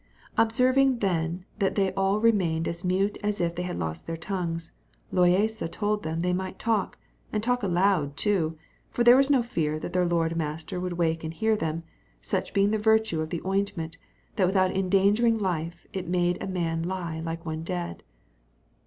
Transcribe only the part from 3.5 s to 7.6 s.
they had lost their tongues, Loaysa told them they might talk, and